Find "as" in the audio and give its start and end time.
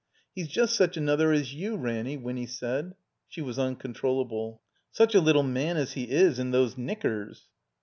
1.31-1.53, 5.77-5.91